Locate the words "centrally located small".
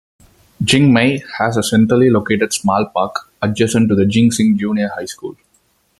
1.61-2.87